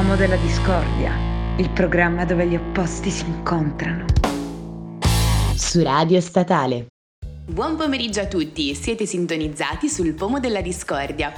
[0.00, 1.12] Pomo della Discordia,
[1.58, 4.06] il programma dove gli opposti si incontrano.
[5.54, 6.86] Su Radio Statale.
[7.46, 11.30] Buon pomeriggio a tutti, siete sintonizzati sul Pomo della Discordia.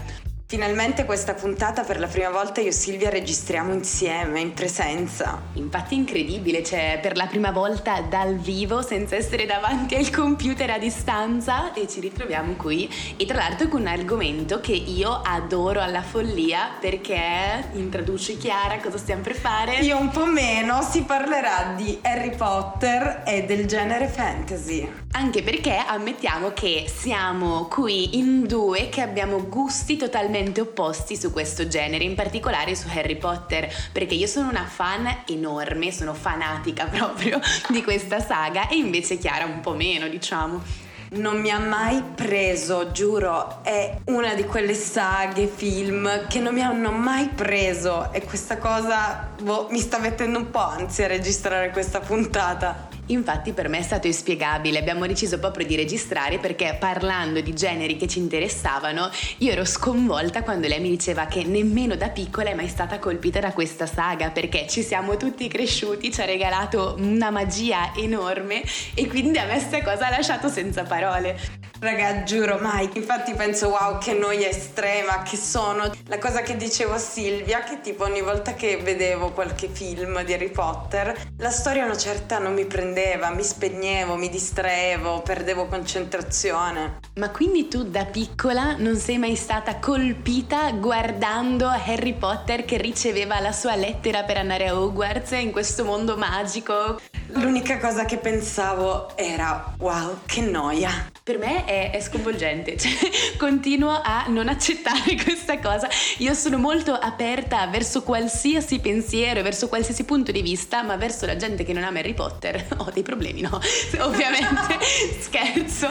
[0.52, 5.40] Finalmente questa puntata per la prima volta io e Silvia registriamo insieme, in presenza.
[5.54, 10.68] Infatti è incredibile, cioè per la prima volta dal vivo senza essere davanti al computer
[10.68, 12.86] a distanza e ci ritroviamo qui
[13.16, 18.98] e tra l'altro con un argomento che io adoro alla follia perché introduci Chiara cosa
[18.98, 19.76] stiamo per fare?
[19.76, 24.86] Io un po' meno, si parlerà di Harry Potter e del genere fantasy.
[25.14, 31.68] Anche perché ammettiamo che siamo qui in due che abbiamo gusti totalmente opposti su questo
[31.68, 37.38] genere, in particolare su Harry Potter, perché io sono una fan enorme, sono fanatica proprio
[37.68, 42.90] di questa saga e invece Chiara un po' meno, diciamo non mi ha mai preso,
[42.90, 48.56] giuro, è una di quelle saghe, film che non mi hanno mai preso e questa
[48.56, 52.91] cosa boh, mi sta mettendo un po' ansia a registrare questa puntata.
[53.06, 57.96] Infatti per me è stato inspiegabile, abbiamo deciso proprio di registrare perché parlando di generi
[57.96, 62.54] che ci interessavano, io ero sconvolta quando lei mi diceva che nemmeno da piccola è
[62.54, 67.30] mai stata colpita da questa saga perché ci siamo tutti cresciuti, ci ha regalato una
[67.30, 68.62] magia enorme
[68.94, 71.61] e quindi a me questa cosa ha lasciato senza parole.
[71.82, 72.88] Raga, giuro mai.
[72.94, 75.90] Infatti penso wow, che noia estrema che sono.
[76.06, 80.32] La cosa che dicevo a Silvia, che tipo ogni volta che vedevo qualche film di
[80.32, 87.00] Harry Potter, la storia una certa non mi prendeva, mi spegnevo, mi distraevo, perdevo concentrazione.
[87.16, 93.40] Ma quindi tu da piccola non sei mai stata colpita guardando Harry Potter che riceveva
[93.40, 97.00] la sua lettera per andare a Hogwarts in questo mondo magico?
[97.34, 101.10] L'unica cosa che pensavo era wow, che noia.
[101.22, 102.92] Per me è, è sconvolgente, cioè,
[103.36, 105.88] continuo a non accettare questa cosa.
[106.18, 111.36] Io sono molto aperta verso qualsiasi pensiero, verso qualsiasi punto di vista, ma verso la
[111.36, 113.60] gente che non ama Harry Potter ho dei problemi, no?
[114.00, 114.78] Ovviamente
[115.20, 115.88] scherzo.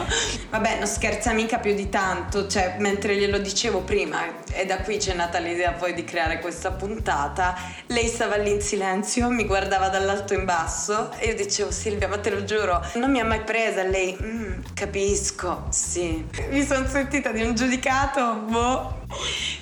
[0.50, 4.98] Vabbè, non scherza mica più di tanto, cioè mentre glielo dicevo prima, e da qui
[4.98, 7.56] c'è nata l'idea poi di creare questa puntata,
[7.88, 12.18] lei stava lì in silenzio, mi guardava dall'alto in basso e io dicevo Silvia, ma
[12.18, 13.84] te lo giuro, non mi ha mai presa.
[13.84, 16.24] Lei, mm, capisco, sì.
[16.50, 19.00] Mi sono sentita di un giudicato, boh.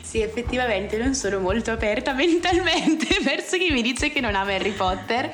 [0.02, 4.72] Sì, effettivamente non sono molto aperta mentalmente verso chi mi dice che non ama Harry
[4.72, 5.30] Potter,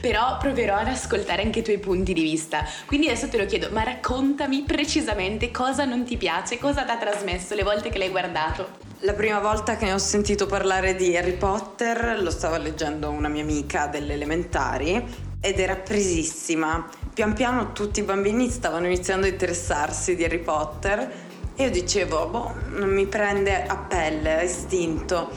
[0.00, 2.64] però proverò ad ascoltare anche i tuoi punti di vista.
[2.86, 6.96] Quindi adesso te lo chiedo, ma raccontami precisamente cosa non ti piace, cosa ti ha
[6.96, 8.88] trasmesso le volte che l'hai guardato.
[9.00, 13.28] La prima volta che ne ho sentito parlare di Harry Potter lo stava leggendo una
[13.28, 16.88] mia amica delle elementari ed era presissima.
[17.12, 21.12] Pian piano tutti i bambini stavano iniziando a interessarsi di Harry Potter
[21.56, 25.30] e io dicevo, boh, non mi prende a pelle, a istinto.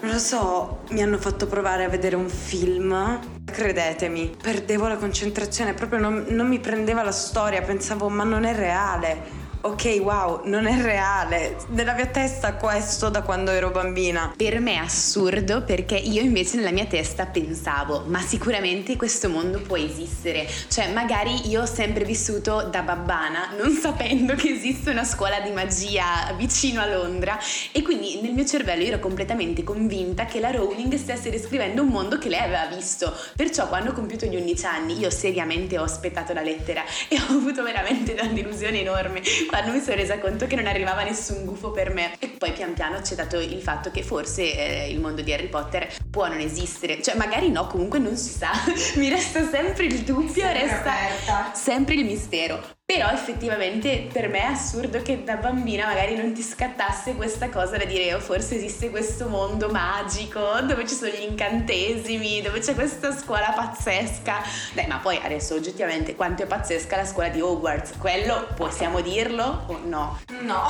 [0.00, 3.18] Non lo so, mi hanno fatto provare a vedere un film.
[3.44, 8.54] Credetemi, perdevo la concentrazione, proprio non, non mi prendeva la storia, pensavo, ma non è
[8.54, 11.56] reale ok, wow, non è reale.
[11.68, 14.32] Nella mia testa questo da quando ero bambina.
[14.36, 19.60] Per me è assurdo perché io invece nella mia testa pensavo, ma sicuramente questo mondo
[19.60, 20.48] può esistere.
[20.68, 25.50] Cioè, magari io ho sempre vissuto da babbana, non sapendo che esiste una scuola di
[25.50, 27.38] magia vicino a Londra
[27.72, 32.18] e quindi nel mio cervello ero completamente convinta che la Rowling stesse descrivendo un mondo
[32.18, 33.14] che lei aveva visto.
[33.34, 37.32] Perciò quando ho compiuto gli 11 anni io seriamente ho aspettato la lettera e ho
[37.32, 41.70] avuto veramente una delusione enorme quando mi sono resa conto che non arrivava nessun gufo
[41.70, 42.14] per me.
[42.18, 45.48] E poi pian piano c'è dato il fatto che forse eh, il mondo di Harry
[45.48, 47.02] Potter può non esistere.
[47.02, 48.50] Cioè, magari no, comunque non si sa.
[48.96, 51.50] mi resta sempre il dubbio, sempre resta aperta.
[51.54, 52.76] sempre il mistero.
[52.90, 57.76] Però effettivamente per me è assurdo che da bambina magari non ti scattasse questa cosa
[57.76, 62.74] da dire oh, forse esiste questo mondo magico dove ci sono gli incantesimi, dove c'è
[62.74, 64.36] questa scuola pazzesca.
[64.72, 67.98] Dai, ma poi adesso oggettivamente quanto è pazzesca la scuola di Hogwarts?
[67.98, 70.18] Quello possiamo dirlo o no?
[70.40, 70.66] No.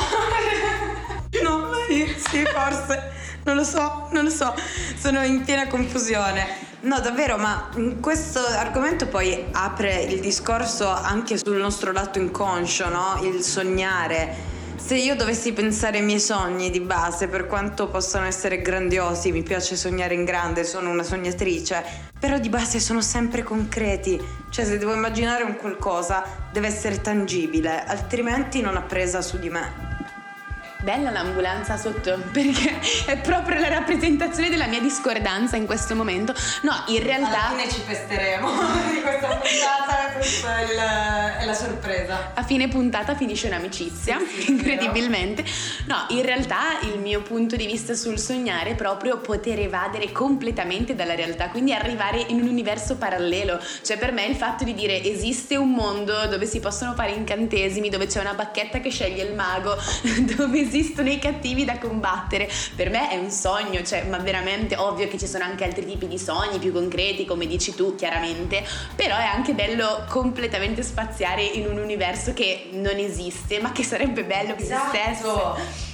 [1.41, 3.28] no, sì, sì, forse.
[3.45, 4.55] Non lo so, non lo so.
[4.97, 6.67] Sono in piena confusione.
[6.81, 7.71] No, davvero, ma
[8.01, 13.19] questo argomento poi apre il discorso anche sul nostro lato inconscio, no?
[13.23, 14.57] Il sognare.
[14.77, 19.43] Se io dovessi pensare ai miei sogni di base, per quanto possano essere grandiosi, mi
[19.43, 21.85] piace sognare in grande, sono una sognatrice,
[22.19, 24.23] però di base sono sempre concreti.
[24.49, 29.51] Cioè, se devo immaginare un qualcosa, deve essere tangibile, altrimenti non ha presa su di
[29.51, 29.88] me.
[30.83, 36.33] Bella l'ambulanza sotto perché è proprio la rappresentazione della mia discordanza in questo momento.
[36.63, 37.49] No, in realtà...
[37.49, 38.49] Alla fine ci festeremo
[38.93, 42.33] di questa puntata, questa è, il, è, la sorpresa.
[42.35, 45.45] A fine puntata finisce un'amicizia, sì, sì, incredibilmente.
[45.87, 50.95] No, in realtà il mio punto di vista sul sognare è proprio poter evadere completamente
[50.95, 53.61] dalla realtà, quindi arrivare in un universo parallelo.
[53.83, 57.89] Cioè per me il fatto di dire esiste un mondo dove si possono fare incantesimi,
[57.89, 59.77] dove c'è una bacchetta che sceglie il mago,
[60.37, 65.09] dove esistono i cattivi da combattere, per me è un sogno, cioè, ma veramente ovvio
[65.09, 69.17] che ci sono anche altri tipi di sogni più concreti, come dici tu, chiaramente, però
[69.17, 74.55] è anche bello completamente spaziare in un universo che non esiste, ma che sarebbe bello
[74.55, 74.97] che esatto.
[74.97, 75.87] esistesse.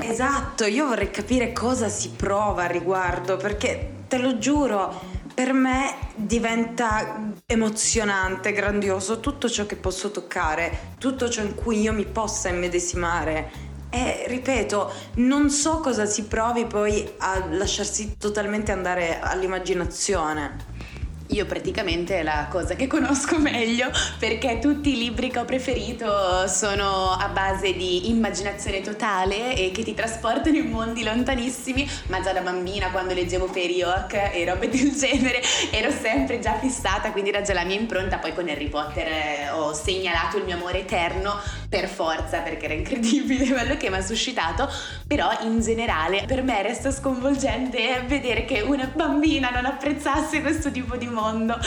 [0.00, 5.96] Esatto, io vorrei capire cosa si prova a riguardo, perché te lo giuro, per me
[6.14, 12.48] diventa emozionante, grandioso tutto ciò che posso toccare, tutto ciò in cui io mi possa
[12.48, 13.72] immedesimare.
[13.94, 20.72] E ripeto, non so cosa si provi poi a lasciarsi totalmente andare all'immaginazione.
[21.28, 26.46] Io praticamente è la cosa che conosco meglio perché tutti i libri che ho preferito
[26.48, 32.32] sono a base di immaginazione totale e che ti trasportano in mondi lontanissimi, ma già
[32.32, 35.40] da bambina quando leggevo Oak e robe del genere
[35.70, 39.50] ero sempre già fissata, quindi era già la mia impronta, poi con Harry Potter eh,
[39.50, 41.40] ho segnalato il mio amore eterno
[41.74, 44.70] per forza perché era incredibile quello che mi ha suscitato,
[45.08, 50.96] però in generale per me resta sconvolgente vedere che una bambina non apprezzasse questo tipo
[50.96, 51.58] di mondo,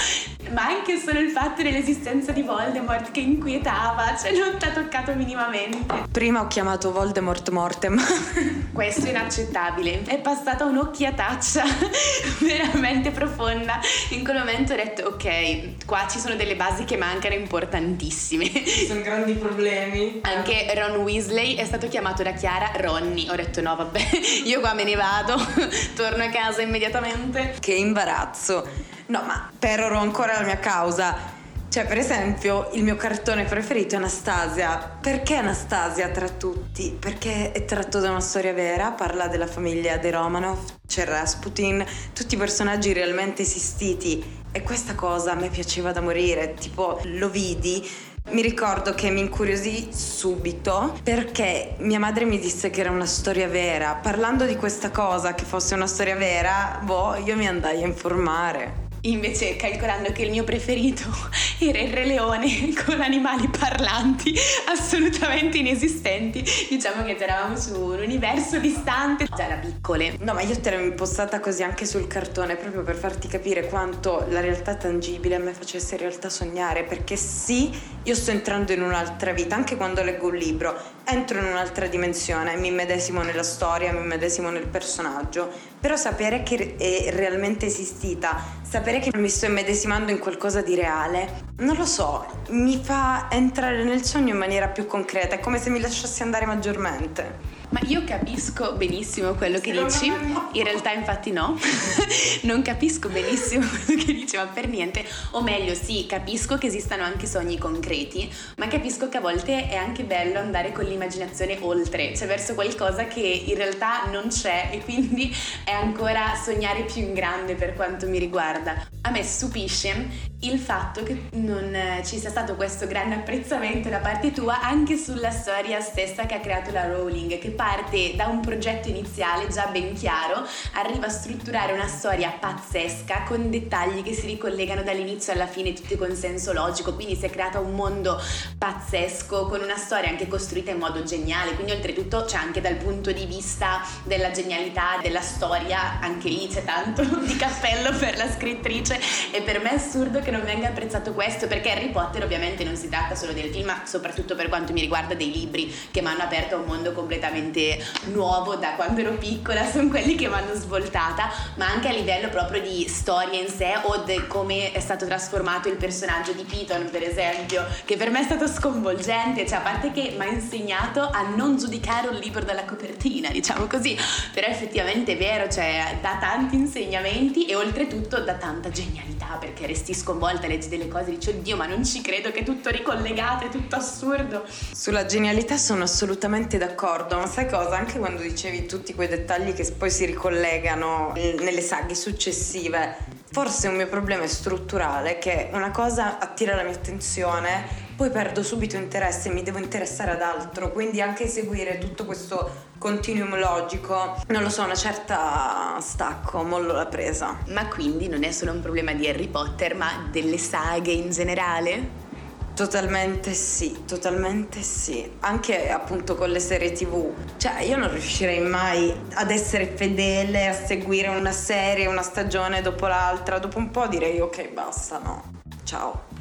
[0.52, 5.14] ma anche solo il fatto dell'esistenza di Voldemort che inquietava, cioè non ti ha toccato
[5.14, 6.06] minimamente.
[6.10, 8.00] Prima ho chiamato Voldemort Mortem.
[8.72, 11.64] Questo è inaccettabile, è passata un'occhiataccia
[12.40, 13.80] veramente profonda.
[14.12, 18.46] In quel momento ho detto ok, qua ci sono delle basi che mancano importantissime.
[18.46, 19.97] Ci sono grandi problemi.
[20.22, 23.30] Anche Ron Weasley è stato chiamato da Chiara Ronny.
[23.30, 24.00] Ho detto no vabbè,
[24.46, 25.36] io qua me ne vado,
[25.96, 27.56] torno a casa immediatamente.
[27.60, 28.68] Che imbarazzo.
[29.08, 31.36] No, ma peroro ancora la mia causa.
[31.70, 34.98] Cioè, per esempio, il mio cartone preferito è Anastasia.
[35.02, 36.96] Perché Anastasia tra tutti?
[36.98, 40.58] Perché è tratto da una storia vera, parla della famiglia dei Romanov,
[40.88, 44.46] c'è Rasputin, tutti i personaggi realmente esistiti.
[44.52, 46.54] E questa cosa a me piaceva da morire.
[46.54, 47.88] Tipo, lo vidi,
[48.30, 53.48] mi ricordo che mi incuriosì subito perché mia madre mi disse che era una storia
[53.48, 53.96] vera.
[53.96, 58.87] Parlando di questa cosa, che fosse una storia vera, boh, io mi andai a informare.
[59.08, 61.04] Invece, calcolando che il mio preferito
[61.60, 64.36] era il Re Leone con animali parlanti
[64.68, 70.18] assolutamente inesistenti, diciamo che eravamo su un universo distante, già da piccole.
[70.20, 74.26] No, ma io te l'ho impostata così anche sul cartone, proprio per farti capire quanto
[74.30, 77.72] la realtà tangibile a me facesse in realtà sognare, perché sì,
[78.04, 82.58] io sto entrando in un'altra vita, anche quando leggo un libro, entro in un'altra dimensione,
[82.58, 85.50] mi medesimo nella storia, mi medesimo nel personaggio,
[85.80, 91.46] però sapere che è realmente esistita, sapere che mi sto immedesimando in qualcosa di reale,
[91.60, 95.70] non lo so, mi fa entrare nel sogno in maniera più concreta, è come se
[95.70, 97.56] mi lasciassi andare maggiormente.
[97.70, 101.58] Ma io capisco benissimo quello che dici, in realtà infatti no,
[102.44, 107.04] non capisco benissimo quello che dici, ma per niente, o meglio sì, capisco che esistano
[107.04, 112.16] anche sogni concreti, ma capisco che a volte è anche bello andare con l'immaginazione oltre,
[112.16, 115.36] cioè verso qualcosa che in realtà non c'è e quindi
[115.66, 118.67] è ancora sognare più in grande per quanto mi riguarda.
[119.02, 124.32] A me stupisce il fatto che non ci sia stato questo grande apprezzamento da parte
[124.32, 128.88] tua anche sulla storia stessa che ha creato la Rowling, che parte da un progetto
[128.88, 134.84] iniziale già ben chiaro, arriva a strutturare una storia pazzesca con dettagli che si ricollegano
[134.84, 138.22] dall'inizio alla fine tutti con senso logico, quindi si è creato un mondo
[138.58, 143.12] pazzesco con una storia anche costruita in modo geniale, quindi oltretutto c'è anche dal punto
[143.12, 149.00] di vista della genialità della storia, anche lì c'è tanto di cappello per la scrittrice
[149.32, 152.76] e per me è assurdo che non venga apprezzato questo perché Harry Potter ovviamente non
[152.76, 156.08] si tratta solo del film, ma soprattutto per quanto mi riguarda dei libri che mi
[156.08, 160.36] hanno aperto a un mondo completamente nuovo da quando ero piccola, sono quelli che mi
[160.36, 164.80] hanno svoltata, ma anche a livello proprio di storia in sé o di come è
[164.80, 169.58] stato trasformato il personaggio di Piton, per esempio, che per me è stato sconvolgente, cioè
[169.58, 173.98] a parte che mi ha insegnato a non giudicare un libro dalla copertina, diciamo così,
[174.34, 179.94] però effettivamente è vero, cioè dà tanti insegnamenti e oltretutto dà tanta genialità, perché resti
[179.94, 183.46] sconvolta, leggi delle cose e dici oddio, ma non ci credo che è tutto ricollegato,
[183.46, 184.46] è tutto assurdo.
[184.48, 187.78] Sulla genialità sono assolutamente d'accordo, ma sai cosa?
[187.78, 192.98] Anche quando dicevi tutti quei dettagli che poi si ricollegano nelle saghe successive,
[193.32, 198.44] forse un mio problema è strutturale, che una cosa attira la mia attenzione poi perdo
[198.44, 204.22] subito interesse e mi devo interessare ad altro, quindi anche seguire tutto questo continuum logico,
[204.28, 207.40] non lo so, una certa stacco, mollo la presa.
[207.48, 212.06] Ma quindi non è solo un problema di Harry Potter, ma delle saghe in generale?
[212.54, 215.12] Totalmente sì, totalmente sì.
[215.22, 217.12] Anche appunto con le serie tv.
[217.38, 222.86] Cioè, io non riuscirei mai ad essere fedele, a seguire una serie, una stagione dopo
[222.86, 223.40] l'altra.
[223.40, 225.24] Dopo un po' direi ok, basta, no.
[225.64, 226.17] Ciao.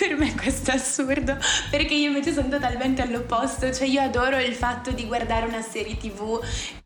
[0.00, 1.36] Per me questo è assurdo,
[1.70, 5.98] perché io invece sono totalmente all'opposto, cioè io adoro il fatto di guardare una serie
[5.98, 6.40] tv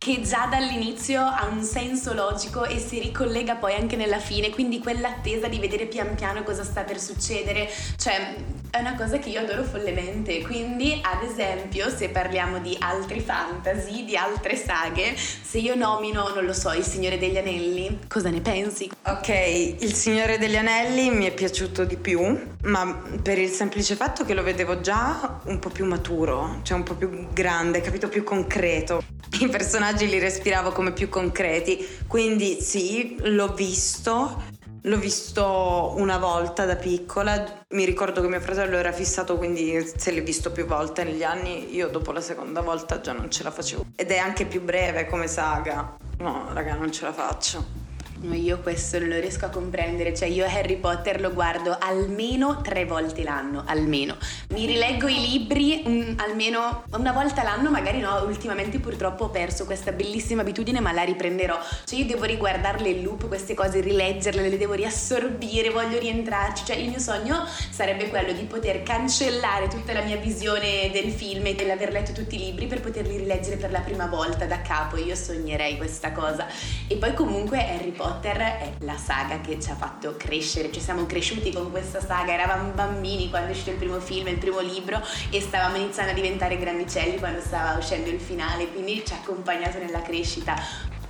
[0.05, 4.79] che già dall'inizio ha un senso logico e si ricollega poi anche nella fine, quindi
[4.79, 8.35] quell'attesa di vedere pian piano cosa sta per succedere, cioè
[8.69, 14.05] è una cosa che io adoro follemente, quindi ad esempio se parliamo di altri fantasy,
[14.05, 18.43] di altre saghe, se io nomino, non lo so, Il Signore degli Anelli, cosa ne
[18.43, 18.91] pensi?
[19.07, 22.21] Ok, Il Signore degli Anelli mi è piaciuto di più,
[22.65, 26.83] ma per il semplice fatto che lo vedevo già un po' più maturo, cioè un
[26.83, 29.03] po' più grande, capito, più concreto.
[29.41, 34.53] I personaggi li respiravo come più concreti, quindi sì, l'ho visto,
[34.87, 40.11] L'ho visto una volta da piccola, mi ricordo che mio fratello era fissato, quindi se
[40.11, 43.51] l'è visto più volte negli anni, io dopo la seconda volta già non ce la
[43.51, 43.87] facevo.
[43.97, 45.97] Ed è anche più breve come saga.
[46.19, 47.84] No, raga, non ce la faccio.
[48.33, 52.87] Io questo non lo riesco a comprendere, cioè io Harry Potter lo guardo almeno tre
[52.87, 54.17] volte l'anno, almeno.
[54.49, 59.67] Mi rileggo i libri um, almeno una volta l'anno, magari no, ultimamente purtroppo ho perso
[59.67, 61.59] questa bellissima abitudine, ma la riprenderò.
[61.85, 66.65] Cioè io devo riguardarle in loop queste cose, rileggerle, le devo riassorbire, voglio rientrarci.
[66.65, 71.47] Cioè il mio sogno sarebbe quello di poter cancellare tutta la mia visione del film
[71.47, 74.97] e dell'aver letto tutti i libri per poterli rileggere per la prima volta da capo.
[74.97, 76.47] Io sognerei questa cosa.
[76.89, 80.81] E poi comunque Harry Potter Potter è la saga che ci ha fatto crescere, ci
[80.81, 84.61] siamo cresciuti con questa saga, eravamo bambini quando è uscito il primo film, il primo
[84.61, 89.17] libro e stavamo iniziando a diventare grandicelli quando stava uscendo il finale, quindi ci ha
[89.17, 90.55] accompagnato nella crescita.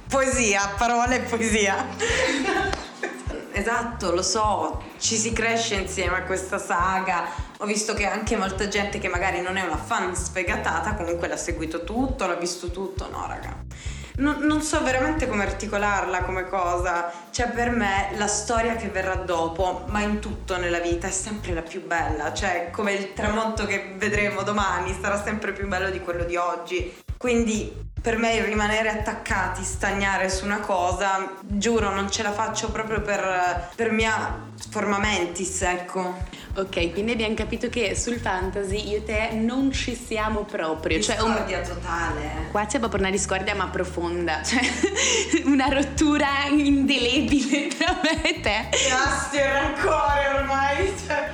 [0.09, 1.87] Poesia, parole e poesia.
[3.53, 7.27] esatto, lo so, ci si cresce insieme a questa saga.
[7.59, 11.37] Ho visto che anche molta gente che magari non è una fan sfegatata comunque l'ha
[11.37, 13.11] seguito tutto, l'ha visto tutto.
[13.11, 17.11] No, raga non, non, so veramente come articolarla come cosa.
[17.31, 21.53] Cioè, per me la storia che verrà dopo, ma in tutto nella vita, è sempre
[21.53, 22.33] la più bella.
[22.33, 27.03] Cioè, come il tramonto che vedremo domani sarà sempre più bello di quello di oggi.
[27.17, 32.69] Quindi per me il rimanere attaccati, stagnare su una cosa, giuro, non ce la faccio
[32.71, 36.15] proprio per, per mia forma mentis, ecco.
[36.57, 40.99] Ok, quindi abbiamo capito che sul fantasy io e te non ci siamo proprio.
[40.99, 41.81] Discordia cioè un...
[41.81, 42.31] totale.
[42.51, 44.61] Qua c'è proprio una discordia ma profonda, cioè
[45.47, 48.69] una rottura indelebile tra me e te.
[48.93, 50.93] Asti e rancore ormai.
[51.07, 51.33] Cioè.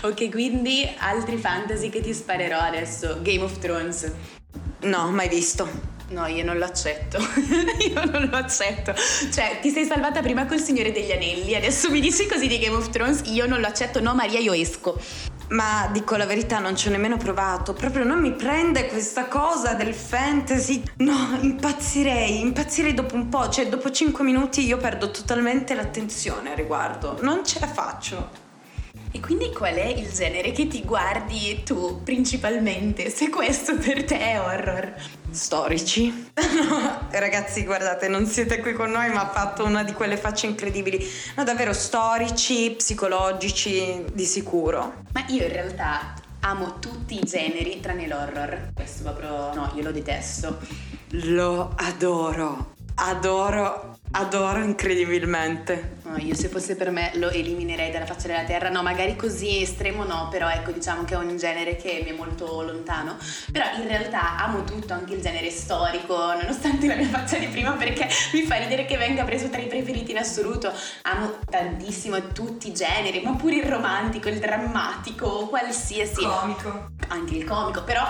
[0.00, 3.18] Ok, quindi altri fantasy che ti sparerò adesso.
[3.20, 4.10] Game of Thrones.
[4.80, 5.89] No, mai visto.
[6.10, 7.18] No, io non lo accetto.
[7.88, 8.92] io non lo accetto.
[8.94, 12.76] Cioè, ti sei salvata prima col Signore degli Anelli, adesso mi dici così di Game
[12.76, 14.00] of Thrones, io non lo accetto.
[14.00, 15.00] No, Maria, io esco.
[15.50, 17.72] Ma dico la verità, non ci ho nemmeno provato.
[17.72, 20.82] Proprio non mi prende questa cosa del fantasy.
[20.98, 23.48] No, impazzirei, impazzirei dopo un po'.
[23.48, 27.18] Cioè, dopo 5 minuti io perdo totalmente l'attenzione a riguardo.
[27.22, 28.49] Non ce la faccio.
[29.12, 34.18] E quindi qual è il genere che ti guardi tu principalmente, se questo per te
[34.18, 34.94] è horror?
[35.30, 36.30] Storici.
[36.34, 40.46] no, ragazzi, guardate, non siete qui con noi, ma ha fatto una di quelle facce
[40.46, 41.04] incredibili.
[41.36, 45.02] No, davvero storici, psicologici, di sicuro.
[45.12, 48.70] Ma io in realtà amo tutti i generi tranne l'horror.
[48.74, 50.58] Questo proprio no, io lo detesto.
[51.10, 52.78] Lo adoro.
[53.02, 55.98] Adoro Adoro incredibilmente.
[56.02, 58.68] No, io se fosse per me lo eliminerei dalla faccia della terra.
[58.68, 62.12] No, magari così estremo no, però ecco diciamo che è un genere che mi è
[62.12, 63.16] molto lontano.
[63.52, 67.70] Però in realtà amo tutto, anche il genere storico, nonostante la mia faccia di prima
[67.74, 70.72] perché mi fa ridere che venga preso tra i preferiti in assoluto.
[71.02, 76.24] Amo tantissimo tutti i generi, ma pure il romantico, il drammatico, qualsiasi.
[76.24, 76.88] Comico.
[77.06, 78.02] Anche il comico, però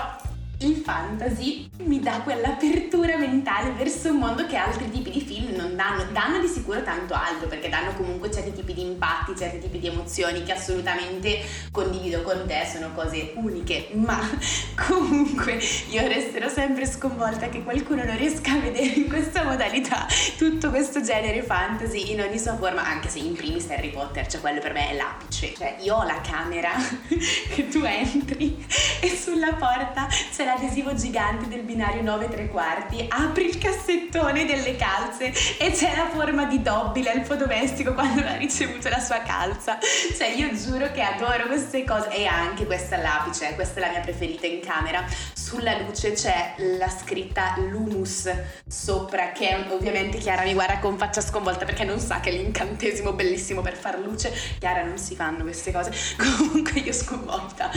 [0.61, 5.75] il fantasy mi dà quell'apertura mentale verso un mondo che altri tipi di film non
[5.75, 6.05] danno.
[6.11, 9.87] Danno di sicuro tanto altro, perché danno comunque certi tipi di impatti, certi tipi di
[9.87, 11.39] emozioni che assolutamente
[11.71, 14.19] condivido con te, sono cose uniche, ma
[14.87, 20.05] comunque io resterò sempre sconvolta che qualcuno non riesca a vedere in questa modalità
[20.37, 24.41] tutto questo genere fantasy in ogni sua forma, anche se in primis Harry Potter, cioè
[24.41, 25.53] quello per me è l'apice.
[25.55, 26.71] Cioè io ho la camera
[27.53, 28.63] che tu entri
[29.01, 34.45] e sulla porta c'è la l'adesivo gigante del binario 9 3 quarti, apri il cassettone
[34.45, 39.19] delle calze e c'è la forma di Dobby, l'elfo domestico, quando ha ricevuto la sua
[39.19, 39.77] calza.
[40.17, 44.01] Cioè io giuro che adoro queste cose e anche questa l'apice, questa è la mia
[44.01, 45.05] preferita in camera.
[45.33, 48.29] Sulla luce c'è la scritta Lumus
[48.67, 53.61] sopra che ovviamente Chiara mi guarda con faccia sconvolta perché non sa che l'incantesimo bellissimo
[53.61, 54.33] per far luce.
[54.59, 55.91] Chiara non si fanno queste cose.
[56.37, 57.69] Comunque io sconvolta.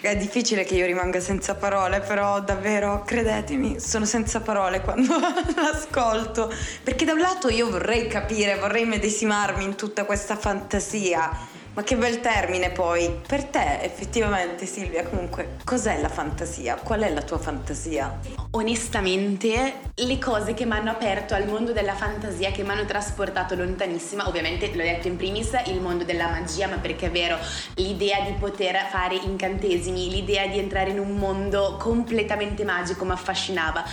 [0.00, 5.14] È difficile che io rimanga senza parole, però davvero, credetemi, sono senza parole quando
[5.56, 6.52] l'ascolto.
[6.82, 11.96] Perché da un lato io vorrei capire, vorrei medesimarmi in tutta questa fantasia ma che
[11.96, 13.20] bel termine poi.
[13.26, 16.76] Per te effettivamente Silvia, comunque, cos'è la fantasia?
[16.76, 18.18] Qual è la tua fantasia?
[18.50, 23.54] Onestamente, le cose che mi hanno aperto al mondo della fantasia, che mi hanno trasportato
[23.54, 27.38] lontanissima, ovviamente l'ho detto in primis, il mondo della magia, ma perché è vero,
[27.76, 33.84] l'idea di poter fare incantesimi, l'idea di entrare in un mondo completamente magico mi affascinava.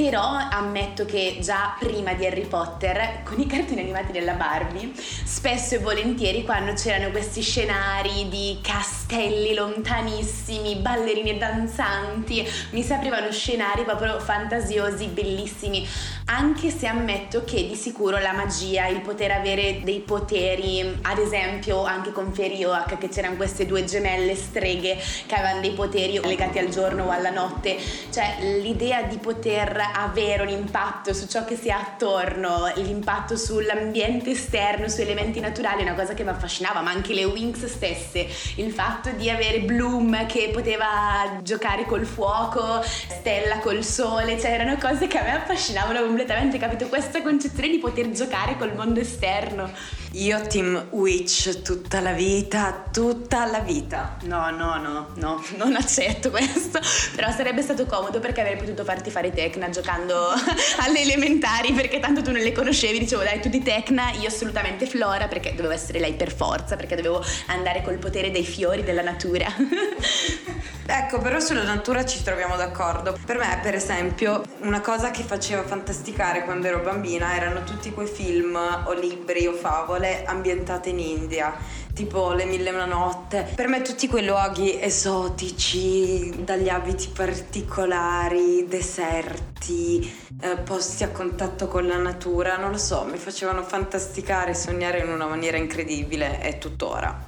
[0.00, 5.74] Però ammetto che già prima di Harry Potter, con i cartoni animati della Barbie, spesso
[5.74, 13.82] e volentieri quando c'erano questi scenari di castelli lontanissimi, ballerini danzanti, mi si aprivano scenari
[13.82, 15.84] proprio fantasiosi, bellissimi.
[16.30, 21.84] Anche se ammetto che di sicuro la magia, il poter avere dei poteri, ad esempio
[21.84, 26.58] anche con Fairy Oak, che c'erano queste due gemelle streghe che avevano dei poteri legati
[26.58, 27.78] al giorno o alla notte,
[28.12, 34.32] cioè l'idea di poter avere un impatto su ciò che si ha attorno, l'impatto sull'ambiente
[34.32, 38.26] esterno, su elementi naturali, è una cosa che mi affascinava, ma anche le Wings stesse,
[38.56, 44.76] il fatto di avere Bloom che poteva giocare col fuoco, Stella col sole, cioè erano
[44.76, 46.88] cose che a me affascinavano completamente, capito?
[46.88, 49.70] Questa concezione di poter giocare col mondo esterno.
[50.14, 54.16] Io team Witch tutta la vita, tutta la vita.
[54.22, 56.80] No, no, no, no, non accetto questo.
[57.14, 60.30] Però sarebbe stato comodo perché avrei potuto farti fare Tecna giocando
[60.82, 62.98] alle elementari perché tanto tu non le conoscevi.
[62.98, 66.96] Dicevo, dai, tu di Tecna, io assolutamente Flora perché dovevo essere lei per forza, perché
[66.96, 69.46] dovevo andare col potere dei fiori della natura.
[70.88, 73.16] ecco, però sulla natura ci troviamo d'accordo.
[73.24, 78.06] Per me, per esempio, una cosa che faceva fantasticare quando ero bambina erano tutti quei
[78.06, 81.54] film o libri o favole ambientate in India
[81.98, 83.50] tipo le mille e una notte.
[83.56, 90.08] Per me tutti quei luoghi esotici, dagli abiti particolari, deserti,
[90.40, 95.00] eh, posti a contatto con la natura, non lo so, mi facevano fantasticare e sognare
[95.00, 97.27] in una maniera incredibile e tuttora.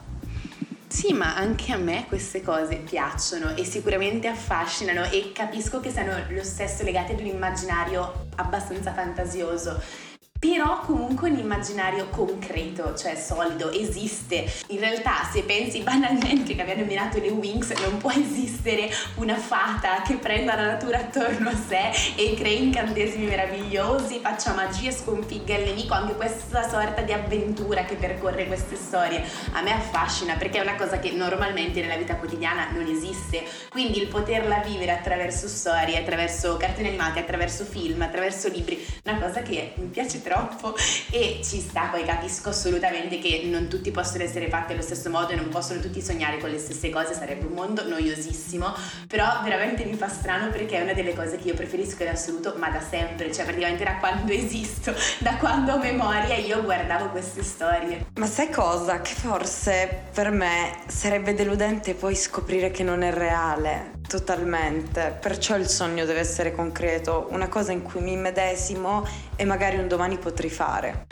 [0.91, 6.13] Sì, ma anche a me queste cose piacciono e sicuramente affascinano e capisco che siano
[6.31, 9.81] lo stesso legate ad un immaginario abbastanza fantasioso
[10.41, 14.51] però comunque un immaginario concreto, cioè solido, esiste.
[14.69, 20.01] In realtà se pensi banalmente che abbiamo nominato le Wings, non può esistere una fata
[20.01, 25.67] che prenda la natura attorno a sé e crei incantesimi meravigliosi, faccia magia, sconfigga il
[25.67, 29.23] nemico, anche questa sorta di avventura che percorre queste storie.
[29.53, 34.01] A me affascina perché è una cosa che normalmente nella vita quotidiana non esiste, quindi
[34.01, 39.75] il poterla vivere attraverso storie, attraverso cartoni animati, attraverso film, attraverso libri, una cosa che
[39.75, 40.77] mi piace troppo troppo
[41.11, 45.33] e ci sta, poi capisco assolutamente che non tutti possono essere fatti allo stesso modo
[45.33, 48.73] e non possono tutti sognare con le stesse cose, sarebbe un mondo noiosissimo,
[49.09, 52.55] però veramente mi fa strano perché è una delle cose che io preferisco in assoluto,
[52.57, 57.43] ma da sempre, cioè praticamente da quando esisto, da quando ho memoria io guardavo queste
[57.43, 58.07] storie.
[58.15, 59.01] Ma sai cosa?
[59.01, 65.69] Che forse per me sarebbe deludente poi scoprire che non è reale, totalmente, perciò il
[65.69, 70.51] sogno deve essere concreto, una cosa in cui mi immedesimo e magari un domani potrei
[70.51, 71.07] fare.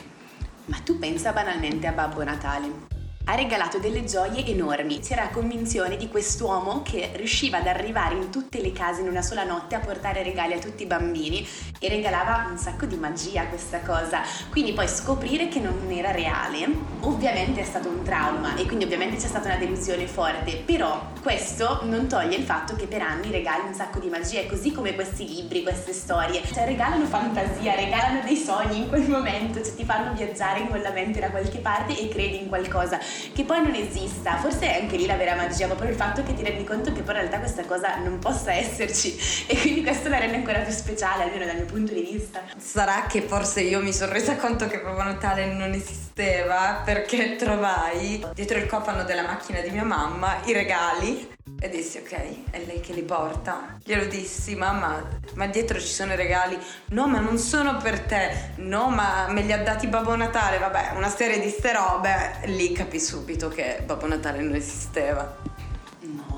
[0.65, 2.98] Ma tu pensa banalmente a Babbo Natale
[3.29, 5.01] ha regalato delle gioie enormi.
[5.01, 9.21] C'era la convinzione di quest'uomo che riusciva ad arrivare in tutte le case in una
[9.21, 11.47] sola notte a portare regali a tutti i bambini
[11.79, 14.23] e regalava un sacco di magia questa cosa.
[14.49, 16.67] Quindi poi scoprire che non era reale,
[17.01, 21.81] ovviamente è stato un trauma e quindi ovviamente c'è stata una delusione forte, però questo
[21.83, 25.29] non toglie il fatto che per anni regali un sacco di magia, così come questi
[25.29, 30.15] libri, queste storie, cioè regalano fantasia, regalano dei sogni in quel momento, cioè ti fanno
[30.15, 32.99] viaggiare in quella mente da qualche parte e credi in qualcosa
[33.33, 34.37] che poi non esista.
[34.39, 36.93] Forse è anche lì la vera magia, ma proprio il fatto che ti rendi conto
[36.93, 40.61] che poi in realtà questa cosa non possa esserci e quindi questo la rende ancora
[40.61, 42.43] più speciale, almeno dal mio punto di vista.
[42.57, 48.25] Sarà che forse io mi sono resa conto che Babbo Natale non esisteva perché trovai
[48.35, 52.81] dietro il cofano della macchina di mia mamma i regali e dissi ok, è lei
[52.81, 53.79] che li porta.
[53.83, 55.03] Glielo dissi, mamma,
[55.35, 56.59] ma dietro ci sono i regali.
[56.91, 58.53] No, ma non sono per te.
[58.57, 60.59] No, ma me li ha dati Babbo Natale.
[60.59, 62.41] Vabbè, una serie di ste robe.
[62.47, 65.48] Lì capì subito che Babbo Natale non esisteva.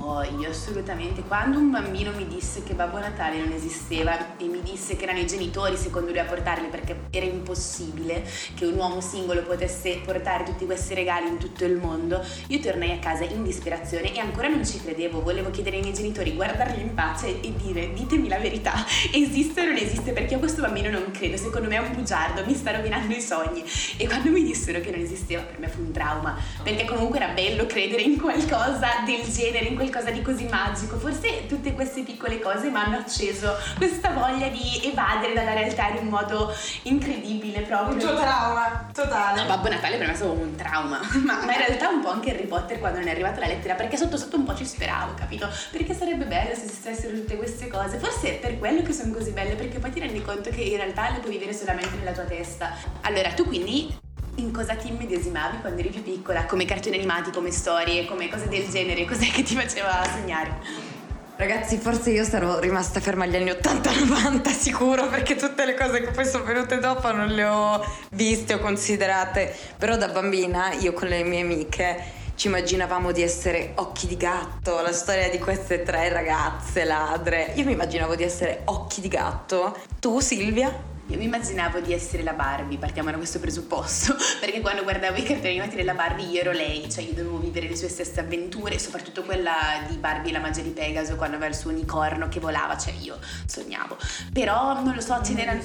[0.01, 1.21] No, io assolutamente.
[1.21, 5.19] Quando un bambino mi disse che Babbo Natale non esisteva e mi disse che erano
[5.19, 10.43] i genitori secondo lui a portarli perché era impossibile che un uomo singolo potesse portare
[10.43, 14.47] tutti questi regali in tutto il mondo, io tornai a casa in disperazione e ancora
[14.47, 15.21] non ci credevo.
[15.21, 18.73] Volevo chiedere ai miei genitori, guardarli in faccia e dire ditemi la verità,
[19.13, 22.43] esiste o non esiste perché a questo bambino non credo, secondo me è un bugiardo,
[22.47, 23.63] mi sta rovinando i sogni.
[23.97, 27.33] E quando mi dissero che non esisteva per me fu un trauma, perché comunque era
[27.33, 30.97] bello credere in qualcosa del genere, in qualcosa di così magico.
[30.97, 35.97] Forse tutte queste piccole cose mi hanno acceso questa voglia di evadere dalla realtà in
[35.97, 37.93] un modo incredibile proprio.
[37.93, 39.41] Un tuo trauma, totale.
[39.41, 42.09] No, Babbo Natale per me è stato un trauma, ma, ma in realtà un po'
[42.09, 44.65] anche Harry Potter quando non è arrivata la lettera, perché sotto sotto un po' ci
[44.65, 45.49] speravo, capito?
[45.71, 47.97] Perché sarebbe bello se esistessero tutte queste cose.
[47.97, 50.77] Forse è per quello che sono così belle, perché poi ti rendi conto che in
[50.77, 52.73] realtà le puoi vivere solamente nella tua testa.
[53.01, 56.45] Allora, tu quindi in cosa ti immedesimavi quando eri più piccola?
[56.45, 59.05] Come cartoni animati, come storie, come cose del genere?
[59.05, 60.99] Cos'è che ti faceva sognare?
[61.35, 66.11] Ragazzi, forse io sarò rimasta ferma agli anni 80-90 sicuro perché tutte le cose che
[66.11, 69.55] poi sono venute dopo non le ho viste o considerate.
[69.77, 74.81] Però da bambina io con le mie amiche ci immaginavamo di essere occhi di gatto,
[74.81, 77.53] la storia di queste tre ragazze ladre.
[77.55, 79.75] Io mi immaginavo di essere occhi di gatto.
[79.99, 80.90] Tu Silvia?
[81.11, 85.23] Io mi immaginavo di essere la Barbie, partiamo da questo presupposto, perché quando guardavo i
[85.23, 88.79] cartoni animati della Barbie io ero lei, cioè io dovevo vivere le sue stesse avventure,
[88.79, 92.39] soprattutto quella di Barbie e la magia di Pegaso quando aveva il suo unicorno che
[92.39, 93.97] volava, cioè io sognavo.
[94.31, 95.61] Però non lo so, ce n'erano...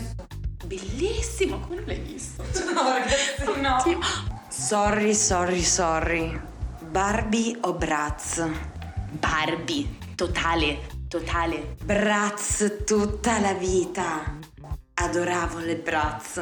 [0.64, 2.42] Bellissimo, come non l'hai visto?
[2.74, 3.78] No ragazzi, no.
[3.84, 3.96] Sì.
[4.48, 6.40] Sorry, sorry, sorry.
[6.90, 8.44] Barbie o Bratz?
[9.10, 11.76] Barbie, totale, totale.
[11.84, 14.45] Bratz tutta la vita.
[15.06, 16.40] Adoravo le Bratz.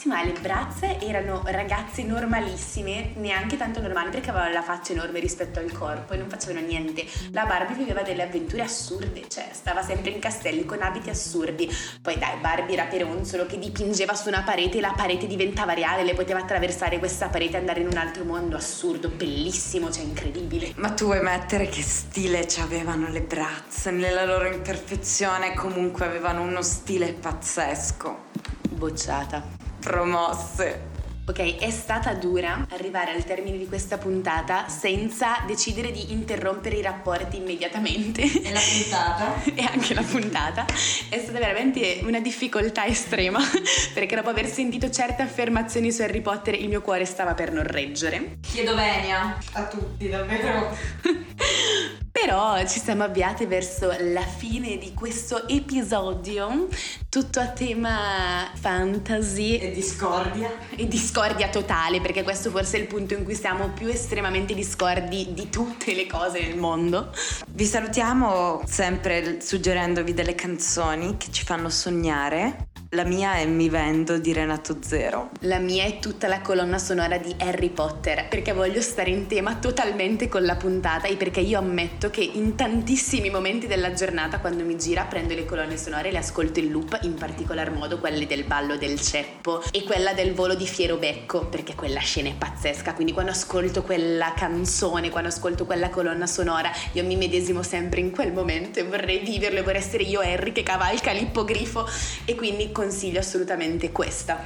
[0.00, 5.18] Sì, ma le brazze erano ragazze normalissime, neanche tanto normali perché avevano la faccia enorme
[5.18, 7.04] rispetto al corpo e non facevano niente.
[7.32, 11.70] La Barbie viveva delle avventure assurde, cioè stava sempre in castelli con abiti assurdi.
[12.00, 16.02] Poi dai, Barbie era Peronzolo che dipingeva su una parete e la parete diventava reale,
[16.02, 20.72] le poteva attraversare questa parete e andare in un altro mondo assurdo, bellissimo, cioè incredibile.
[20.76, 23.84] Ma tu vuoi mettere che stile ci avevano le Bratz?
[23.88, 28.28] Nella loro imperfezione comunque avevano uno stile pazzesco.
[28.70, 29.69] Bocciata.
[29.80, 30.88] Promosse.
[31.26, 36.82] Ok, è stata dura arrivare al termine di questa puntata senza decidere di interrompere i
[36.82, 38.22] rapporti immediatamente.
[38.22, 39.42] E la puntata?
[39.54, 40.66] e anche la puntata.
[41.08, 43.38] È stata veramente una difficoltà estrema
[43.94, 47.64] perché dopo aver sentito certe affermazioni su Harry Potter il mio cuore stava per non
[47.64, 48.38] reggere.
[48.40, 50.76] Chiedo venia a tutti, davvero.
[52.12, 56.68] Però ci siamo avviate verso la fine di questo episodio,
[57.08, 60.50] tutto a tema fantasy E discordia.
[60.74, 65.32] e discordia totale, perché questo forse è il punto in cui siamo più estremamente discordi
[65.32, 67.12] di tutte le cose nel mondo.
[67.48, 72.69] Vi salutiamo sempre suggerendovi delle canzoni che ci fanno sognare.
[72.92, 75.30] La mia è Mi vendo di Renato Zero.
[75.42, 79.54] La mia è tutta la colonna sonora di Harry Potter, perché voglio stare in tema
[79.54, 84.64] totalmente con la puntata e perché io ammetto che in tantissimi momenti della giornata, quando
[84.64, 88.26] mi gira, prendo le colonne sonore e le ascolto in loop, in particolar modo quelle
[88.26, 92.34] del ballo del ceppo e quella del volo di Fiero Becco, perché quella scena è
[92.34, 92.94] pazzesca.
[92.94, 98.10] Quindi quando ascolto quella canzone, quando ascolto quella colonna sonora, io mi medesimo sempre in
[98.10, 101.88] quel momento e vorrei viverlo e vorrei essere io Harry che cavalca l'ippogrifo
[102.24, 104.42] e quindi consiglio assolutamente questa.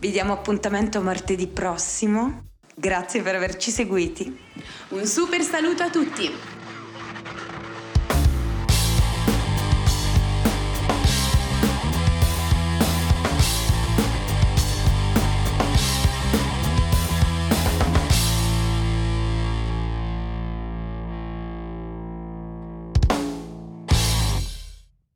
[0.00, 2.42] Vi diamo appuntamento martedì prossimo.
[2.74, 4.36] Grazie per averci seguiti.
[4.88, 6.57] Un super saluto a tutti!